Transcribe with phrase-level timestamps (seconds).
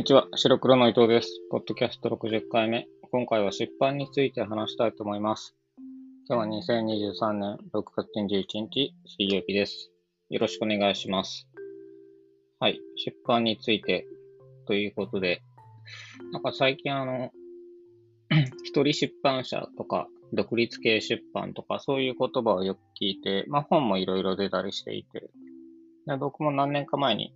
[0.00, 0.26] にちは。
[0.34, 1.28] 白黒の伊藤です。
[1.50, 2.88] ポッドキャスト60回目。
[3.12, 5.54] 今回は出版について話したいと思います。
[6.26, 9.90] 今日は2023年6月21日水曜日です。
[10.30, 11.46] よろしくお願いします。
[12.60, 12.80] はい。
[12.96, 14.06] 出版について
[14.66, 15.42] ということで、
[16.32, 17.30] なんか最近あの、
[18.64, 25.28] 一人出版社とか、独立系出版とか、そういう言葉をよく聞いて、まあ本もいろいろ出たりしていて、
[26.18, 27.34] 僕も何年か前に、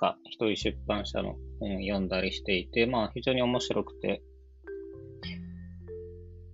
[0.00, 4.22] か一人出版社の本を読んだりしていて、まあ非常に面白くて、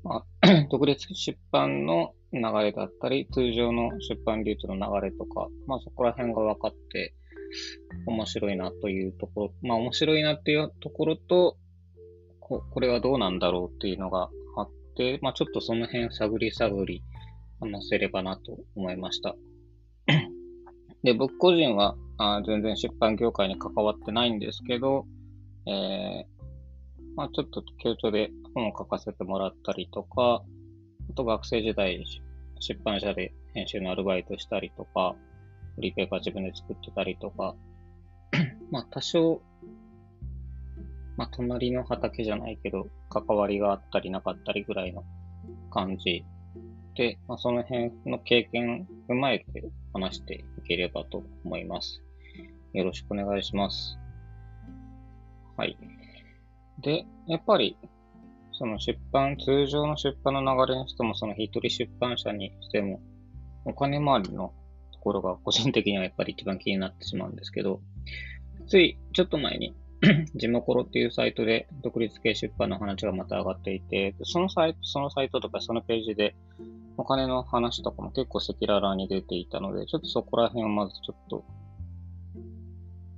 [0.02, 7.14] まあ、 独立出版の流れだったり、通常の出版流通の流れとか、まあそこら辺が分かって、
[8.06, 11.56] 面白いなというところ、まあ面白いなっていうところと、
[12.40, 17.02] ここれはどうなんだろうっていうのがあって、まあちょっとその辺探り探り
[17.60, 19.36] 話せればなと思いました。
[21.04, 25.06] で、僕個人はあ全然出版業界に関わってないんですけど、
[25.66, 26.24] えー、
[27.14, 30.42] まあちょっと協調で本を書かせてもらったりとか、
[31.10, 32.02] あと学生時代
[32.60, 35.14] 出版社で編集のアルバイトしたりとか、
[35.74, 37.54] フリーペーパー自分で作ってたりとか、
[38.70, 39.42] まあ多少、
[41.16, 45.04] まあ隣の畑じゃないけど、関わりがあったりなかったりぐらいの
[45.70, 46.24] 感じ
[46.96, 52.02] で、まあ、その辺の経験を踏まえて話していければと思います。
[52.76, 53.98] よろしくお願いします。
[55.56, 55.78] はい。
[56.82, 57.78] で、やっぱり、
[58.52, 63.00] その出版、通常の出版の流れにしても、その一人出版社にしても、
[63.64, 64.52] お金回りの
[64.92, 67.80] ところが個人的にはやっぱり一番気になってしまうんですけど、
[68.68, 69.74] ついちょっと前に
[70.36, 76.36] ジモコロっていうサイトで独立系出版の話がまた上がっていて、そのサイト、そのサイトとかそのページで
[76.98, 81.44] お金の話とかも結構赤裸々に出ていたので、ちょっとそこら辺をまずちょっと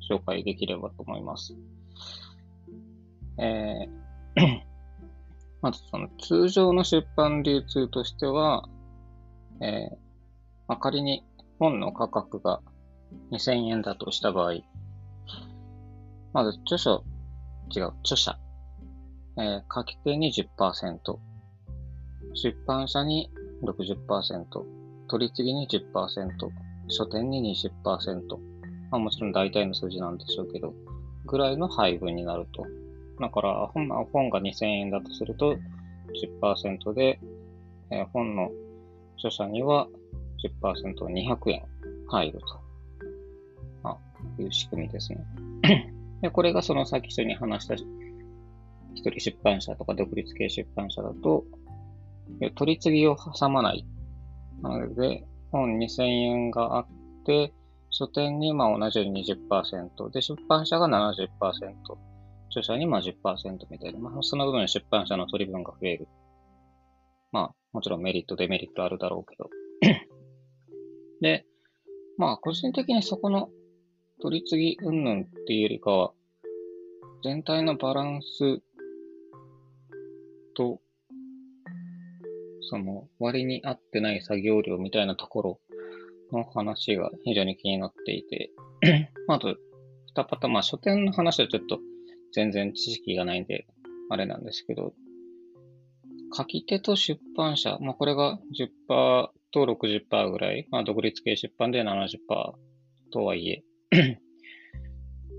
[0.08, 1.54] 紹介できればと思います。
[3.38, 4.08] えー
[5.60, 8.68] まずその通常の出版流通としては、
[9.60, 9.96] えー
[10.68, 11.24] まあ、仮に
[11.58, 12.60] 本の価格が
[13.32, 14.54] 2000円だとした場合、
[16.32, 17.02] まず著書、
[17.74, 18.38] 違う、著者、
[19.38, 20.98] えー、書き手に10%、
[22.34, 23.30] 出版社に
[23.64, 24.44] 60%、
[25.08, 26.30] 取り次ぎに10%、
[26.88, 28.57] 書店に20%、
[28.90, 30.74] まあもちろん大体の数字なんでしょうけど、
[31.26, 32.66] ぐらいの配分になると。
[33.20, 35.56] だから本、本が2000円だとすると
[36.42, 37.20] 10%で、
[37.90, 38.50] えー、本の
[39.16, 39.88] 著者には
[40.62, 41.62] 10%、200円
[42.08, 42.38] 入る
[43.82, 43.88] と。
[43.88, 43.98] あ、
[44.38, 45.18] いう仕組みですね。
[46.22, 47.84] で、これがそのさっき一緒に話した一
[48.94, 51.44] 人出版社とか独立系出版社だと、
[52.54, 53.86] 取り次ぎを挟まない。
[54.62, 56.86] なので、本2000円があっ
[57.24, 57.52] て、
[57.90, 61.28] 書店にまあ同じように20%、で、出版社が70%、
[62.48, 66.08] 著者にまあ10%みたいな、まあ、その分出版社の取り分が増える。
[67.32, 69.50] まあ、もちろんメリット、デメリットあるだろうけど。
[71.20, 71.46] で、
[72.16, 73.50] まあ、個人的にそこの
[74.20, 76.12] 取り次ぎ云々っていうよりかは、
[77.24, 78.60] 全体のバランス
[80.54, 80.80] と、
[82.60, 85.60] その割に合ってない作業量みたいなところ
[86.32, 88.50] の話が非常に気になっていて、
[89.26, 89.56] まず、
[90.14, 91.78] 二パターン、まあ書店の話はちょっと
[92.32, 93.66] 全然知識がないんで、
[94.10, 94.92] あれなんですけど、
[96.34, 102.18] 書き手と出版社、まあこれが10%と60%ぐらい、まあ独立系出版で70%
[103.12, 103.62] とはいえ、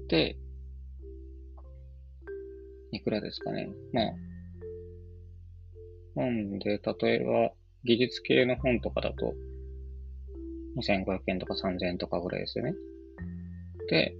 [0.07, 0.37] で、
[2.91, 3.69] いくらですかね。
[3.93, 4.05] まあ、
[6.15, 7.51] 本で、例えば、
[7.83, 9.33] 技術系の本とかだと、
[10.77, 12.73] 2500円とか3000円とかぐらいですよね。
[13.89, 14.15] で、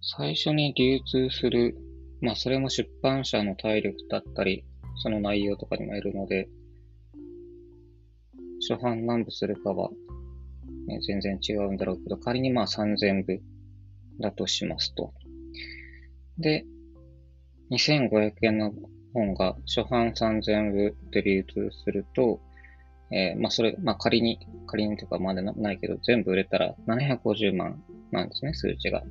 [0.00, 1.76] 最初に流通する、
[2.20, 4.64] まあそれも出版社の体力だったり、
[4.96, 6.48] その内容とかにもよるので、
[8.68, 9.90] 初版何部するかは、
[10.86, 13.40] ね、全然違うんだろうけど、仮にまあ3000部
[14.20, 15.12] だとしますと。
[16.38, 16.64] で、
[17.70, 18.72] 2500円の
[19.12, 22.40] 本が初版3000部で流通すると、
[23.10, 29.02] えー、まあ、それ、まあ、仮に、仮にとかまでないけど、全部売れたら750万なんですね、数値が。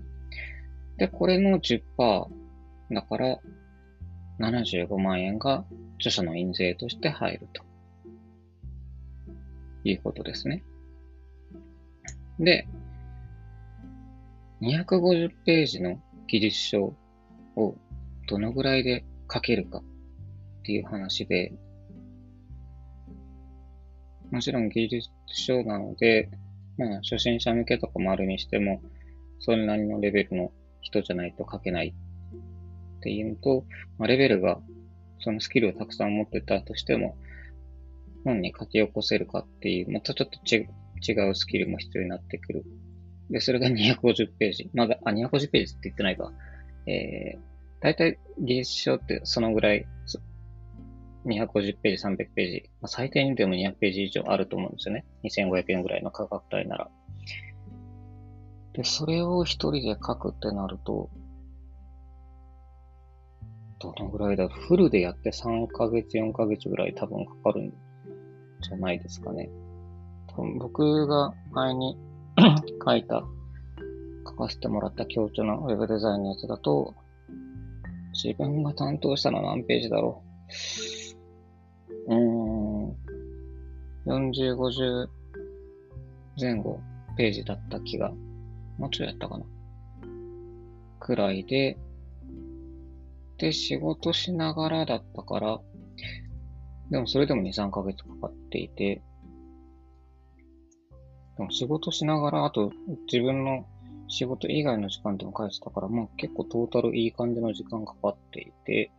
[0.98, 1.82] で、これの10%
[2.92, 3.40] だから、
[4.40, 5.66] 75万円が
[5.96, 7.68] 著者の印税として入ると。
[9.84, 10.64] いうことですね。
[12.40, 12.68] で、
[14.62, 16.94] 250ページの技術書
[17.56, 17.76] を
[18.28, 19.84] どのぐらいで書けるかっ
[20.64, 21.54] ていう話で、
[24.32, 26.30] もちろん技術書なので、
[26.78, 28.82] まあ、初心者向けとかもあるにしても、
[29.40, 30.52] それなりのレベルの
[30.82, 31.94] 人じゃないと書けない
[32.98, 33.66] っていうのと、
[33.98, 34.60] まあ、レベルが、
[35.20, 37.18] そのスキルをたくさん持ってたとしても、
[38.24, 42.66] 本に書き起こせるかっていう、またちょっと違うスキルも必要になってくる。
[43.30, 44.70] で、それが250ページ。
[44.74, 46.32] まだ、あ、250ページって言ってないか。
[46.86, 47.40] えー、
[47.82, 49.86] 大体技術書ってそのぐらい、
[51.28, 55.06] 250ページ、300ページ、まあ、最低にでも200ページ以上あると思うんですよね。
[55.24, 56.90] 2500円ぐらいの価格帯なら。
[58.74, 61.10] で、それを一人で書くってなると、
[63.80, 67.74] どのぐらいだフルでやって3ヶ月、4ヶ月ぐらい多分かかるん
[68.62, 69.50] じゃないですかね。
[70.28, 71.98] 多分僕が前に
[72.86, 73.24] 書いた、
[74.28, 76.96] 書かせてもらった強調のウェブデザインのやつだと、
[78.14, 81.07] 自分が担当したのは何ページだろう。
[82.08, 82.88] うん。
[84.06, 85.08] 40、50
[86.40, 86.80] 前後
[87.18, 88.12] ページだった気が、
[88.78, 89.46] もうちょいやったかな。
[91.00, 91.78] くらいで、
[93.38, 95.60] で、仕事しながらだったから、
[96.90, 99.02] でもそれでも2、3ヶ月かかっていて、
[101.38, 102.72] でも仕事しながら、あと
[103.12, 103.66] 自分の
[104.08, 108.92] 仕事以外の時間でも返したから、まあ結構トータルいい感じの時間かかっていて、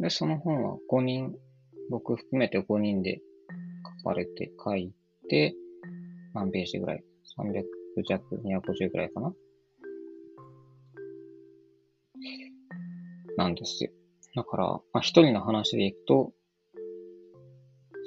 [0.00, 1.34] で、その本は5人、
[1.90, 3.20] 僕含めて5人で
[4.02, 4.92] 書かれて書い
[5.28, 5.54] て、
[6.34, 7.04] 何ページぐらい
[7.38, 7.64] ?300
[8.08, 9.34] 弱、250ぐらいかな
[13.36, 13.90] なんですよ。
[14.34, 16.32] だから、まあ、一人の話でいくと、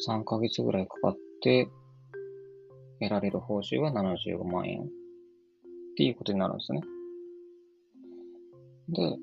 [0.07, 1.67] 3ヶ月ぐらいかかって、
[2.99, 4.87] 得られる報酬は75万円っ
[5.97, 6.81] ていうことになるんですね。
[8.89, 9.17] で、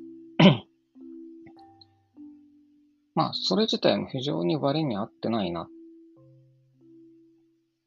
[3.18, 5.66] まあ、それ自体も非常に割に合ってないなっ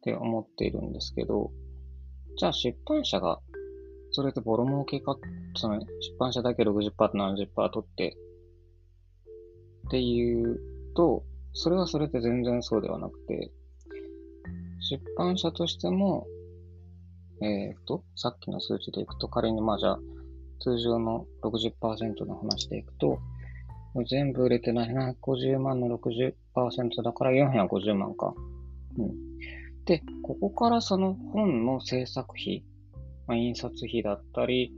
[0.03, 1.51] て思っているんですけど、
[2.37, 3.39] じゃあ出版社が
[4.11, 5.15] それでボロ儲けか、
[5.55, 5.85] その出
[6.19, 8.17] 版社だけ60%と70%取って
[9.87, 10.59] っていう
[10.97, 11.23] と、
[11.53, 13.53] それはそれで全然そうではなくて、
[14.81, 16.27] 出版社としても、
[17.41, 19.99] えっ、ー、と、さっきの数値でいくと、仮にまあじゃあ、
[20.59, 23.17] 通常の60%の話でいくと、
[24.07, 26.33] 全部売れてない750万の60%
[27.03, 28.33] だから450万か。
[28.97, 29.31] うん。
[29.85, 32.63] で、ここからその本の制作費、
[33.27, 34.73] まあ、印刷費だったり、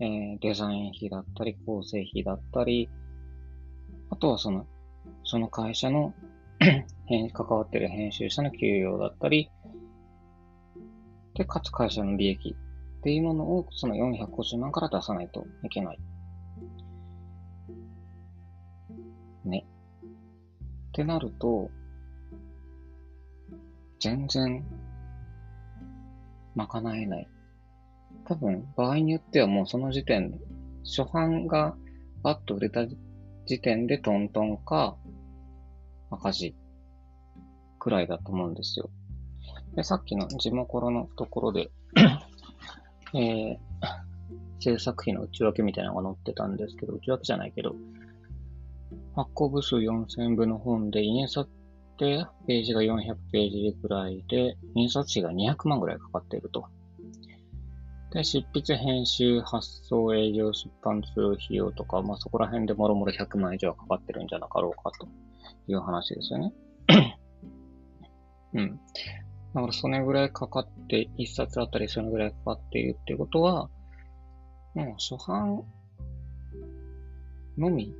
[0.00, 2.88] えー、デザイン費だったり、構成費だったり、
[4.10, 4.66] あとはその、
[5.24, 6.14] その会社の
[7.32, 9.50] 関わってる編集者の給与だったり、
[11.34, 12.56] で、かつ会社の利益
[13.00, 15.98] っていうものをその450万から出さないといけない。
[21.00, 21.70] ってなると、
[24.00, 24.62] 全然、
[26.54, 27.28] 賄えない。
[28.26, 30.38] 多分、場合によってはもうその時点、
[30.84, 31.74] 初版が
[32.22, 32.86] バッと売れた
[33.46, 34.96] 時点でトントンか
[36.10, 36.54] 赤字
[37.78, 38.90] くらいだと思うんですよ。
[39.74, 41.70] で、さっきの地元のところで
[43.14, 43.58] えー、
[44.60, 47.74] 制作費の内訳みたいなのが載ってたんですけど、内訳じゃないけど、
[49.14, 51.48] 発行部数4000部の本で、印刷
[51.98, 56.66] でページが400ページぐらいで、印刷費が200万ぐらいかかっていると。
[58.12, 65.08] で、執筆、編集、発送、営業、出版する費用とか、まあそこら辺でもろもろ100万以上かかってるんじゃなかろうかと
[65.68, 66.52] いう話ですよね。
[68.54, 68.80] うん。
[69.54, 73.68] だからそれぐらいかかって、一冊あたりそのぐらいかかっているっていうことは、
[74.74, 75.62] もう初版
[77.58, 77.94] のみ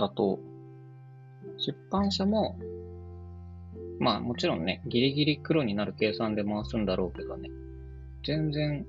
[0.00, 0.40] だと、
[1.58, 2.58] 出版社も、
[3.98, 7.50] まあもちろんね、ギリギリ黒になる計算で回すんだろうけどね、
[8.24, 8.86] 全然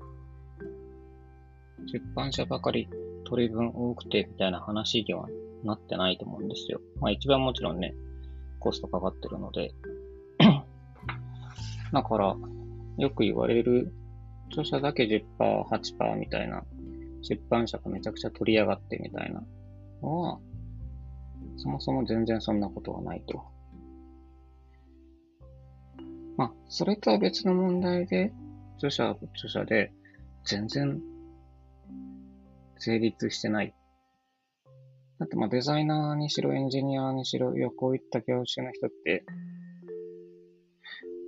[1.86, 2.88] 出版社ばかり
[3.24, 5.26] 取り分多くてみたいな話には
[5.64, 6.80] なってないと思うんですよ。
[7.00, 7.94] まあ一番もちろんね、
[8.58, 9.74] コストかかってるので。
[11.92, 12.36] だから、
[12.98, 13.92] よく言われる、
[14.48, 16.64] 著者だけ10%、8%みたいな、
[17.22, 19.42] 出版社がめちゃくちゃ取り上がってみたいな
[20.02, 20.38] のは、
[21.62, 23.40] そもそも全然そんなことはないと。
[26.36, 28.32] まあ、それとは別の問題で、
[28.78, 29.92] 著者は著者で、
[30.44, 31.00] 全然
[32.78, 33.74] 成立してない。
[35.20, 39.24] だってまあデザイナーにしろエンジニアにしろ、いや、こういった業種の人って、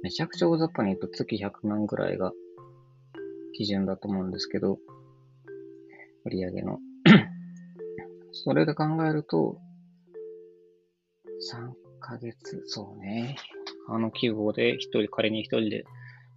[0.03, 2.33] めちゃくちゃ大雑把に言うと月100万ぐらいが
[3.53, 4.81] 基準だと思うんですけど、
[6.25, 6.81] 売り上げの。
[8.33, 9.61] それで考えると、
[11.53, 13.37] 3ヶ月、そうね。
[13.89, 15.85] あの記号で一人、仮に一人で、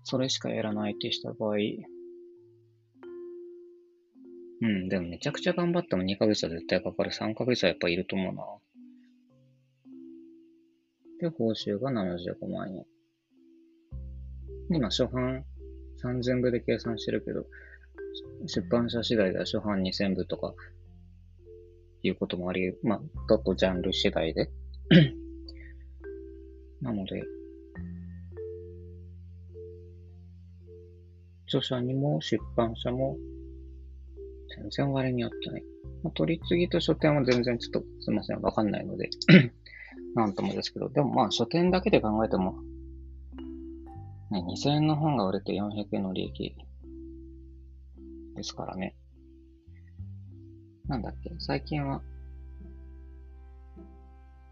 [0.03, 1.55] それしかやらないってした場合、
[4.59, 7.11] うん、でもめちゃくちゃ頑張っても2ヶ月は絶対かかる。
[7.11, 8.43] 3ヶ月はやっぱいると思うな。
[11.19, 12.85] で、報酬が75万円。
[14.71, 15.45] 今、初版
[16.03, 17.45] 3000部で計算してるけど、
[18.47, 20.53] 出版社次第では初版2000部とか、
[22.03, 24.49] いうこともあり、まあ、だとジャンル次第で。
[26.81, 27.23] なので、
[31.47, 33.17] 著者にも出版社も
[34.55, 35.63] 全然割に合ってない。
[36.03, 39.09] まあ、取り次ぎと書店は全然ちょっとすいません、わかんないので
[40.15, 42.55] なんともですけど、でもまあ書店だけで考えても、
[44.31, 46.55] ね、2000円の本が売れて400円の利益
[48.35, 48.95] ですからね。
[50.87, 52.01] なんだっけ、最近は、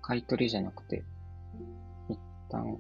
[0.08, 1.04] 買い取りじゃなくて、
[2.10, 2.20] 一
[2.52, 2.78] 旦、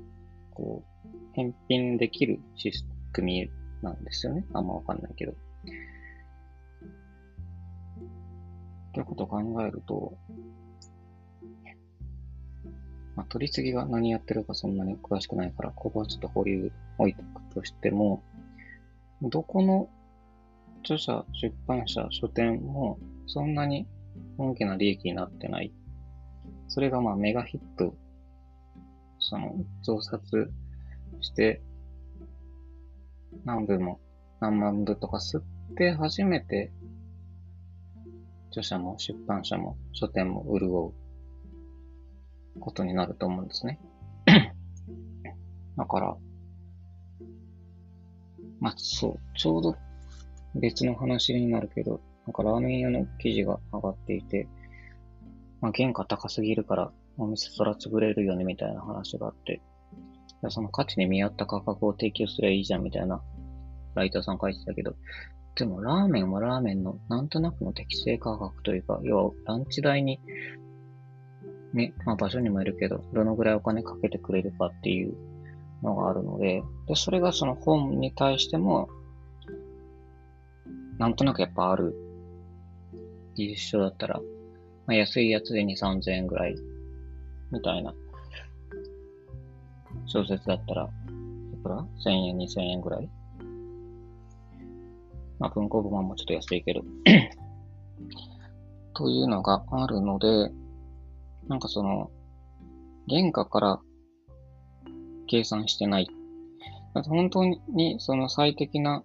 [0.53, 3.49] こう、返品できるシス組み
[3.81, 4.45] なんですよね。
[4.53, 5.33] あんまわかんないけど。
[8.93, 10.15] ということを考えると、
[13.15, 18.21] まあ、取り次ぎが何やってるかそんなに詳しくないから、ここはちょっと保留置いとくとしても、
[19.23, 19.89] どこの
[20.83, 23.87] 著者、出版社、書店もそんなに
[24.37, 25.73] 大きな利益になってない。
[26.67, 27.95] それがまあメガヒット、
[29.19, 30.51] その増刷
[31.21, 31.61] して
[33.43, 33.99] 何部も
[34.39, 35.43] 何万部とか吸っ
[35.77, 36.71] て初めて
[38.49, 43.79] 著者も出版社も書店も潤うことになると思うんですね。
[45.75, 46.15] だから、
[48.61, 49.75] まあそう、ちょうど
[50.55, 54.47] 別の話になるけど、なんかラーメン屋の記事が上がっていて、
[55.61, 59.61] まあ原価高すぎるからお店そら潰れるよねみたいな話があって、
[60.49, 63.21] その価値に見合った価格を提供すればいいじゃんみたいな
[63.95, 64.95] ライターさん書いてたけど、
[65.55, 70.19] でもラーメンはラーメンのなんとなくの適正価格というか、要はランチ代に、
[71.73, 75.15] ね、まあ場所にもいるけど、どのぐらいお金かけてくれるかっていう
[75.81, 78.89] のがあるので、で、それがその本に対しても、
[80.97, 81.95] なんとなくやっぱある。
[83.35, 84.21] 技術書だったら、
[84.87, 86.55] まあ、安いやつで2、3000円ぐらい、
[87.51, 87.93] みたいな。
[90.05, 93.09] 小説だったら、いくら ?1000 円、2000円ぐらい
[95.39, 96.81] まあ、文庫本もちょっと安いけど
[98.95, 100.51] というのがあるので、
[101.47, 102.09] なんかその、
[103.09, 103.79] 原価から
[105.27, 106.07] 計算してない。
[107.07, 109.03] 本当にその最適な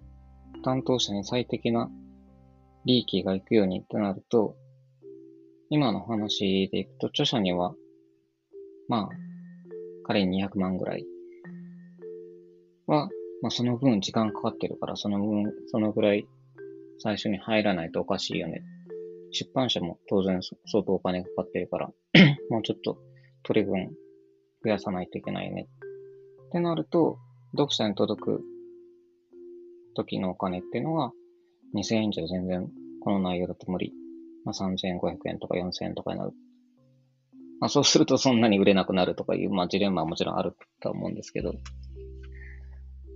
[0.63, 1.91] 担当者に最適な
[2.85, 4.55] 利益がいくようにってなると、
[5.73, 7.75] 今の話でいくと、著者には、
[8.89, 9.09] まあ、
[10.05, 11.07] 彼に200万ぐらい
[12.89, 13.09] は、
[13.41, 16.27] まあその分時間かかってるから、その分、そのぐらい
[16.99, 18.65] 最初に入らないとおかしいよね。
[19.31, 21.87] 出版社も当然相当お金かかってるから、
[22.51, 22.99] もうちょっと
[23.45, 23.93] 取り分
[24.65, 25.69] 増やさないといけないよね。
[26.49, 27.19] ってなると、
[27.53, 28.41] 読者に届く
[29.95, 31.13] 時のお金っていうのは、
[31.77, 32.69] 2000円じゃ全然
[33.05, 34.00] この内容だと無理。
[34.45, 36.33] まあ、3500円とか4000円とかになる。
[37.61, 41.55] まあ、そうするとそんなに売れなくなるとかいう、まあ、ジレンマはもちろんあると思うんですけど、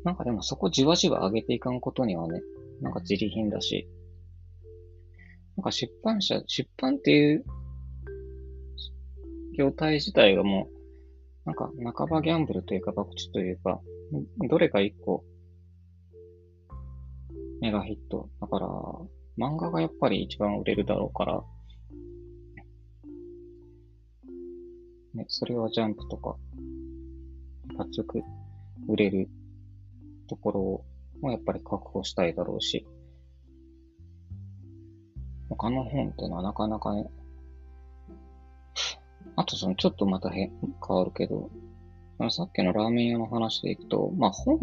[0.04, 2.42] なんかでもそこじわじわ上げていかんことにはね、
[2.82, 3.88] なんか自利品だし、
[5.56, 7.44] なんか出版社、出版っていう
[9.56, 13.80] 業態自体がもう、なんか半ばギャンブルというか、博打というか、
[14.50, 15.24] どれか一個、
[17.60, 18.28] メガヒット。
[18.40, 18.68] だから、
[19.36, 21.42] 漫画がやっぱり一番売れるだろうから、
[25.14, 26.36] ね、それはジャンプとか、
[27.78, 28.22] 熱く
[28.88, 29.28] 売れる
[30.28, 30.84] ところ
[31.20, 32.86] もやっぱり確保したいだろうし、
[35.48, 37.10] 他の本ってのはなかなかね、
[39.36, 40.50] あとそのちょっとまた変
[40.88, 41.50] わるけど、
[42.30, 44.58] さっきのラーメン屋の話でいくと、まあ本、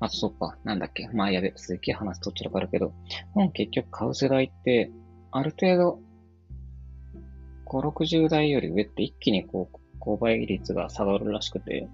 [0.00, 2.94] あそっか、なんだっけ、まあやべ、続き話とっちらかるけど、
[3.34, 4.90] 本結局買う世代って、
[5.30, 6.00] ある程度、
[7.66, 11.86] 5、60代より上って一気にこう、購買率が下がるらしくて、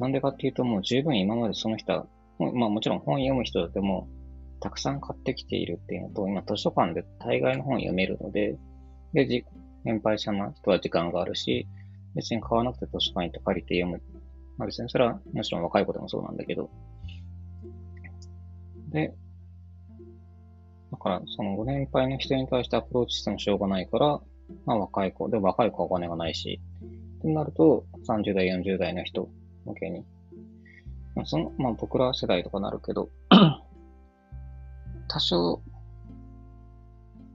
[0.00, 2.06] なんでかっていうと、もう十分今までその人は、
[2.38, 4.08] まあもちろん本読む人でも、
[4.60, 8.56] たくさん買ってきているっていうのと、今図書館で大概の本読めるので、
[9.12, 9.44] で、じ
[9.84, 11.68] 年配者の人は時間があるし、
[12.14, 14.02] 別に買わなくて図書館行って借りて読む。
[14.56, 16.70] まあ別にそれはもちろん若い子でもそうなんだけど。
[18.94, 19.12] で、
[20.92, 24.20] だからそのご年配の人に対してアプローチしてもしょうがないから、
[24.66, 26.60] まあ若い子、で若い子はお金がないし、
[27.18, 29.28] ってなると30代、40代の人
[29.64, 30.04] 向けに。
[31.16, 33.08] まあ、その、まあ僕ら世代とかなるけど、
[35.08, 35.60] 多少、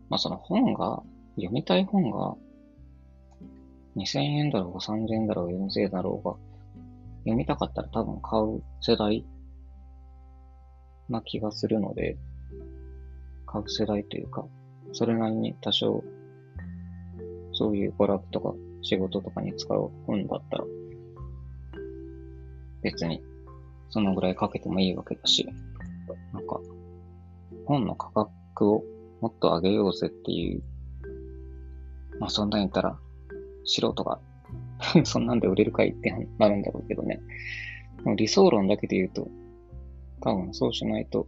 [0.09, 1.03] まあその本が、
[1.35, 2.35] 読みたい本が、
[3.97, 6.35] 2000円だろうが3000円だろうが4000円だろうが、
[7.23, 9.25] 読みたかったら多分買う世代
[11.09, 12.17] な気がするので、
[13.45, 14.45] 買う世代というか、
[14.93, 16.03] それなりに多少、
[17.53, 20.63] そういう娯楽とか仕事とかに使う本だったら、
[22.81, 23.21] 別に、
[23.89, 25.47] そのぐらいかけてもいいわけだし、
[26.33, 26.59] なんか、
[27.65, 28.83] 本の価格を
[29.21, 30.63] もっと上げようぜっていう、
[32.19, 32.97] まあそんなん言ったら、
[33.65, 34.19] 素人が
[35.03, 37.19] そんなんで売れるかいってなるんだろうけどね。
[38.15, 39.27] 理想論だけで言うと、
[40.21, 41.27] 多分そうしないと。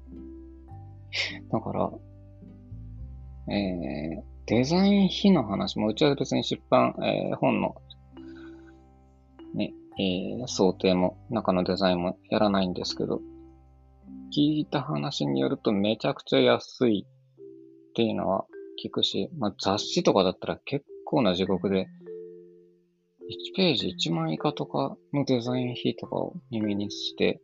[1.51, 1.91] だから、
[3.53, 7.75] えー、デザイン費の話も、うちは別に出版、えー、本の、
[9.53, 13.21] ね、えー、想定も、中のデザインもやらないんですけど、
[14.35, 18.45] 聞いた話によるとめちゃくちゃ安いっていうのは
[18.83, 21.87] 聞くし、まあ、雑誌とかだったら結構な地獄で、
[23.51, 27.41] 1ページ1万以下とかのデザイン費とかを耳にして、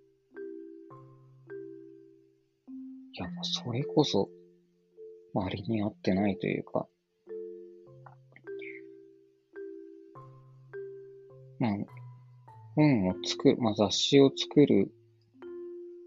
[3.18, 4.30] いや、それこそ
[5.34, 6.88] 割に合ってないというか、
[11.60, 11.72] まあ、
[12.76, 14.92] 本を作る、まあ雑誌を作る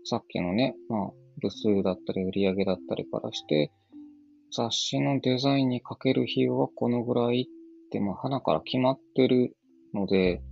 [0.04, 3.72] さっきのね、まあ、部数だったり売り上げだったりからして、
[4.56, 9.56] 雑誌のデザインにかける費用はこのぐらいって、まあ、花から決まってる
[9.94, 10.42] ので、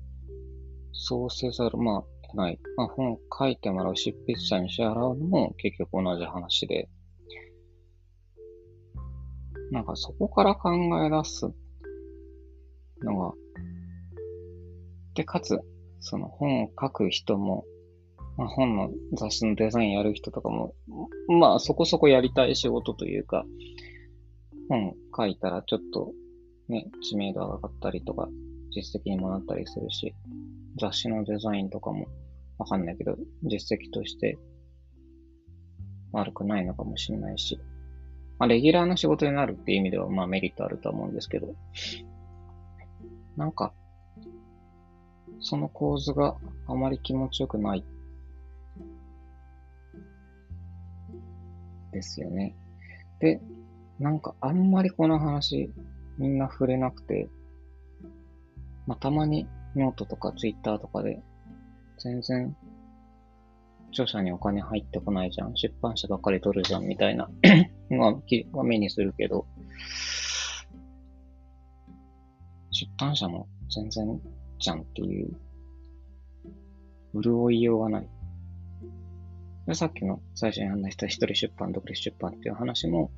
[0.93, 2.59] そうせざる、まあ、ない。
[2.77, 6.89] まあ、本書いてもらう執筆者に支払うのも結局同じ話で、
[9.71, 10.71] なんかそこから考
[11.05, 11.47] え出す
[13.03, 13.35] のが、
[15.15, 15.59] で、かつ、
[16.01, 17.65] その本を書く人も、
[18.37, 20.75] まあ、本の雑誌のデザインやる人とかも、
[21.29, 23.45] まあそこそこやりたい仕事というか、
[24.69, 26.13] 本書いたらちょっと
[26.69, 28.29] ね、知名度上がったりとか、
[28.71, 30.15] 実績にもなったりするし、
[30.79, 32.07] 雑誌のデザインとかも
[32.59, 34.39] わかんないけど、実績として
[36.13, 37.61] 悪くないのかもしれないし、
[38.39, 41.55] まあ、レギュラーの仕事になるっていう意味では、まあメリットあると思うんですけど、
[43.37, 43.73] なんか、
[45.41, 46.37] その構図が
[46.67, 47.85] あまり気持ちよくない。
[51.93, 52.55] ですよね。
[53.21, 53.41] で、
[53.99, 55.73] なんかあんまりこの話
[56.19, 57.29] みんな触れなくて、
[58.87, 61.21] まあ、たまにノートとかツイッターとかで
[61.99, 62.57] 全然
[63.91, 65.57] 著者にお金入ってこないじゃん。
[65.57, 67.31] 出版社ばっかり取るじゃんみたいな
[67.91, 68.21] の
[68.53, 69.47] は目にするけど、
[72.71, 74.21] 出版社も全然
[74.59, 75.37] じゃんっていう、
[77.21, 78.09] 潤いようがない。
[79.67, 83.11] で、さっきの最初に話した一人出版、独立出版っていう話も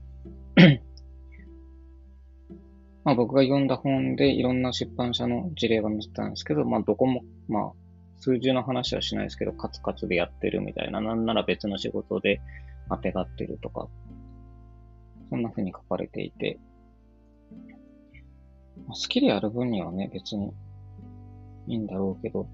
[3.05, 7.73] まあ僕が読んだ本でいろんな出版社の事例が載ってたんですけど、まあどこも、まあ
[8.21, 12.41] 数字の話はしないですけど、カツカツでやってるみたいな、なんなら別の仕事で
[12.91, 13.89] 当てがってるとか、
[15.31, 16.59] そんな風に書かれていて、
[18.89, 20.53] 好きでやる分にはね、別に
[21.67, 22.47] いいんだろうけど、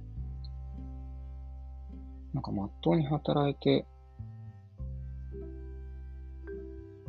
[2.33, 3.87] なんかまっとうに働いて、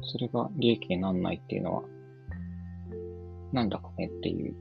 [0.02, 1.84] それが利益にならないっていうのは、
[3.52, 4.56] なんだかねっていう。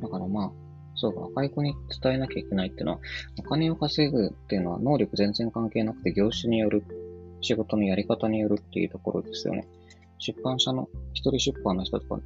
[0.00, 0.52] だからまあ、
[0.94, 2.98] そうか、若い子に伝えなきゃいけないっていうのは、
[3.38, 6.84] お金を稼ぐっていうのは能力全然関係なくて業種による、
[7.42, 9.68] 仕事のやり方によるっていうところですよね。
[10.18, 12.20] 出版社の、一人出版の人とか、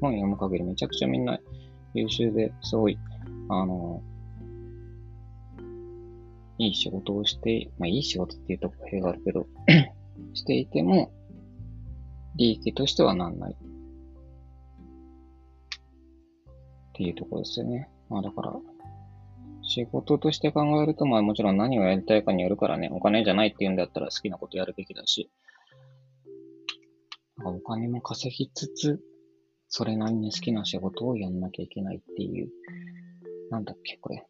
[0.00, 1.38] 本読む限りめちゃくちゃみんな
[1.94, 2.98] 優秀ですごい、
[3.48, 4.02] あの、
[6.58, 9.46] いい仕事をして、まあいい仕事っていうところがあるけど
[10.34, 11.10] していても、
[12.36, 13.56] 利益としてはなんない。
[16.94, 17.88] っていうところですよね。
[18.08, 18.54] まあだから、
[19.62, 25.30] 仕事として考えると、まあもちろん何をやりたいかによるからね、お金じゃないっていうんだったら好きなことやるべきだし、
[27.44, 29.00] お金も稼ぎつつ、
[29.68, 32.48] それなりに好きな仕事をやんなきゃいけないっていう、
[33.50, 34.24] なんだっけ、これ。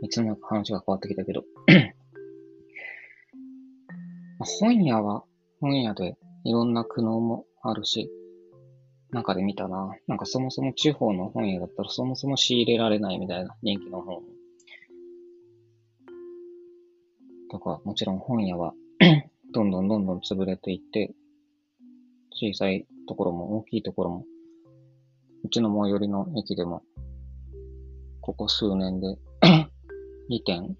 [0.00, 1.42] いつも話が変わってきたけど
[4.38, 5.24] 本屋は
[5.60, 8.08] 本屋でいろんな苦悩もあるし、
[9.10, 9.96] 中で見たな。
[10.06, 14.22] なんかそもそも地方の本屋だったらそもそも仕入れられないみたいな人気の本。
[17.50, 18.74] とか、もちろん本屋は
[19.54, 21.14] どんどんどんどん潰れていって、
[22.32, 24.24] 小さいところも大きいところも、
[25.44, 26.82] うちの最寄りの駅でも、
[28.20, 29.16] ここ数年で
[30.30, 30.76] 2点ん？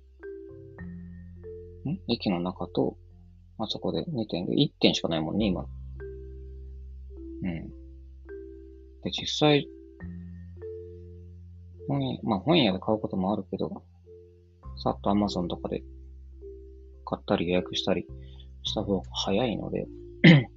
[2.08, 2.98] 駅の中と
[3.58, 5.66] あそこで2点で、1点しかないもんね、今。
[7.42, 7.77] うん。
[9.04, 9.68] で、実際、
[11.88, 13.82] 本屋、まあ本屋で買うこともあるけど、
[14.76, 15.82] さっと Amazon とかで
[17.04, 18.06] 買ったり予約したり
[18.62, 19.88] した方が早いので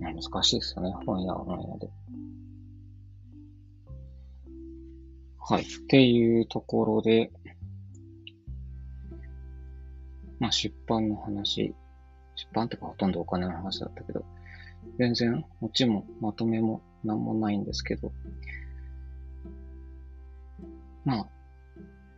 [0.00, 1.90] 難しいですよね、本屋は本屋で。
[5.48, 5.62] はい。
[5.62, 7.30] っていうところで、
[10.38, 11.74] まあ出版の話、
[12.36, 14.24] 出版ってかほとんどお金の話だったけど、
[14.98, 18.12] 全然オチもまとめもなんもないんですけど、
[21.04, 21.26] まあ、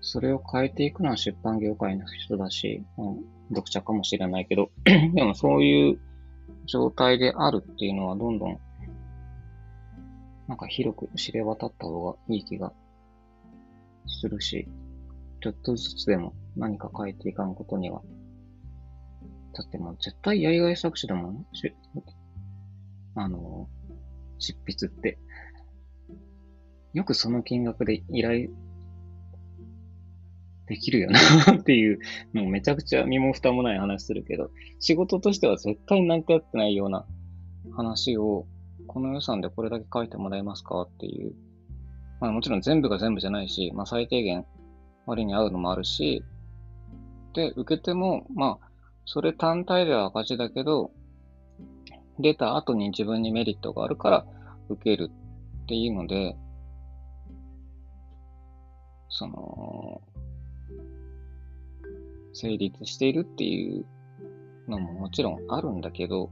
[0.01, 3.17] それを変えていくのは出版業界の人だし、うん、
[3.51, 4.71] 読者かもしれないけど、
[5.15, 5.99] でもそういう
[6.67, 8.59] 状態であるっていうのはどんどん、
[10.47, 12.73] なんか広く知れ渡った方がいい気が
[14.07, 14.67] するし、
[15.41, 18.03] ちょっとずつでも何か変えていかんことには。
[19.53, 21.47] だってもう絶対やりがい作詞だもん。
[23.15, 23.69] あの、
[24.39, 25.19] 執筆って。
[26.95, 28.49] よくその金額で依頼
[30.67, 31.19] できるよな
[31.59, 31.99] っていう、
[32.33, 37.07] もうめちゃくちゃ身も蓋もない話するけど、仕事としては絶対なんかやってないような
[37.73, 38.47] 話を、
[38.87, 41.35] この予算でこれだけ書いてもらえますかっていう。
[42.21, 44.45] まあもちろん全部が全部じゃないし、まあ最低限
[45.07, 46.23] 割に合うのもあるし、
[47.35, 48.68] で、受けても、まあ、
[49.11, 50.91] それ単体では赤字だけど、
[52.19, 54.27] 出た後に自分にメリットがあるから
[54.69, 55.11] 受ける
[55.63, 56.37] っていうので、
[59.09, 60.03] その、
[62.35, 63.87] 成立しているっていう
[64.69, 66.31] のももちろんあるんだけど、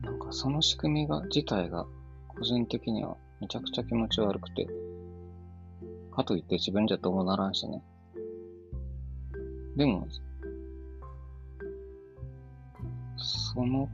[0.00, 1.84] なんかその仕組みが、自体が
[2.26, 4.66] 個人的にはめちゃくちゃ気持ち悪くて、
[6.10, 7.82] かといって自分じゃどうもならんしね。
[9.76, 10.06] でも、
[13.16, 13.88] その、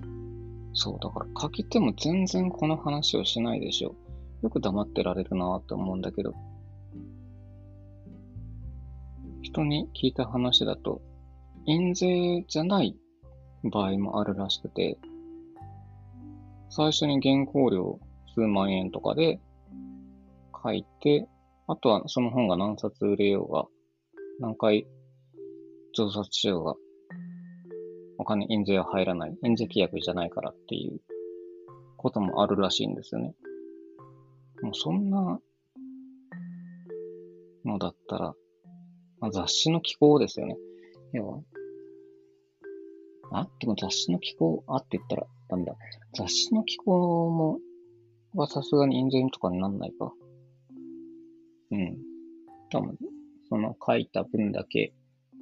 [0.72, 3.94] そう、だから書き手も全然この話をしないでしょ。
[4.42, 6.34] よく黙ってられるなって思うんだけど。
[9.42, 11.00] 人に聞いた話だと、
[11.66, 12.96] 印税じゃない
[13.64, 14.98] 場合もあるらしくて、
[16.68, 17.98] 最初に原稿料
[18.34, 19.40] 数万円とかで
[20.62, 21.26] 書いて、
[21.68, 23.64] あとはその本が何冊売れようが、
[24.40, 24.86] 何回
[25.96, 26.74] 増刷しようが、
[28.18, 29.38] お金、印税は入らない。
[29.42, 31.00] 印税規約じゃないからっていう
[31.96, 33.34] こともあるらしいんですよね。
[34.60, 35.40] もうそんな
[37.64, 38.34] のだったら、
[39.20, 40.58] まあ、雑誌の機構ですよね。
[41.14, 41.40] 要は、
[43.32, 43.48] あ？
[43.58, 45.74] でも雑誌の機構、あって言ったらダメだ。
[46.14, 47.58] 雑誌の機構も、
[48.34, 50.12] はさすがに印税とかになんないか。
[51.70, 51.96] うん。
[52.70, 52.98] 多分、
[53.48, 54.92] その書いた分だけ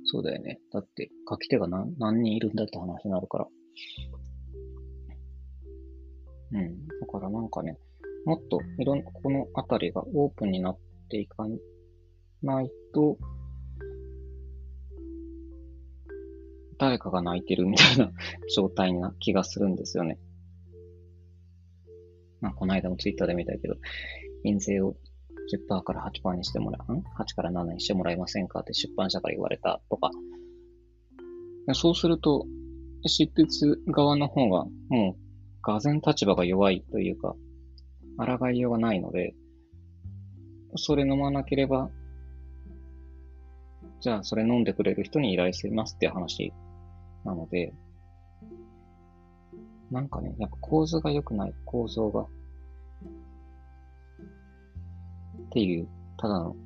[0.05, 0.61] そうだよね。
[0.73, 3.49] だって、書き手が何何人いるんだって話になるから。
[6.53, 6.87] うん。
[6.87, 7.79] だからなんかね、
[8.25, 11.47] もっといろんな、このあたりがオープンになっていか
[12.43, 13.19] ないと、
[16.79, 18.13] 誰かが泣いてるみたいな
[18.55, 20.19] 状態な気がするんですよね。
[22.41, 23.77] まあ、この間もツイッターで見たけど、
[24.43, 24.97] 印税を
[25.71, 27.03] 10%から8%にしてもらう、ん ?8
[27.37, 30.11] から7にしてもらえませんかって出版社から言われたとか。
[31.73, 32.47] そうすると、
[33.07, 35.25] 執筆側の方がもう、
[35.63, 37.35] がぜ立場が弱いというか、
[38.39, 39.35] 抗いようがないので、
[40.77, 41.91] それ飲まなければ、
[44.01, 46.53] じゃあそれ飲んでくれる人に依頼しますっていう話
[47.25, 47.73] なので、
[49.91, 52.27] なんかね、やっぱ構図が良くない、構造が。
[55.47, 56.57] っていう、ただの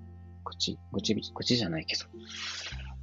[0.45, 2.05] 口、口、口じゃないけど、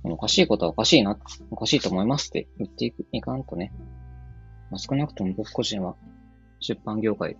[0.03, 1.17] おかしいことはおかしいな、
[1.51, 3.71] おかしいと思いますって言っていくいかんとね、
[4.71, 5.95] まあ、少なくとも僕個人は
[6.59, 7.38] 出版業界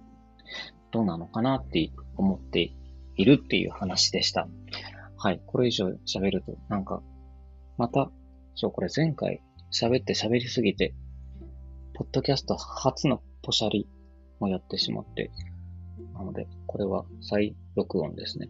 [0.92, 2.72] どうなのかなって思って
[3.18, 4.48] いるっていう話でした。
[5.18, 5.42] はい。
[5.46, 7.02] これ以上喋ると、なんか、
[7.78, 8.12] また、
[8.56, 9.42] そう、これ前回
[9.74, 10.94] 喋って喋りすぎて、
[11.94, 13.88] ポッドキャスト初のポシャリ
[14.40, 15.32] をやってしまって、
[16.14, 18.50] なので、これは再録音ですね。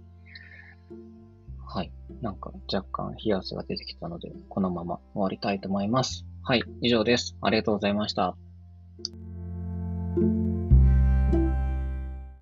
[1.64, 1.92] はい。
[2.24, 6.26] なんか若干冷や汗が出てきたので、このまま終わりたいと思います。
[6.42, 6.64] はい。
[6.82, 7.38] 以上です。
[7.42, 8.36] ありがとうございました。